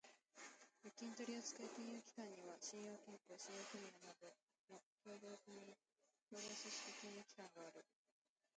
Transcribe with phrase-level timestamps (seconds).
[0.83, 4.33] 預金取扱金融機関には、信用金庫、信用組合など
[4.73, 5.61] の協同組織
[7.01, 7.85] 金融機関がある。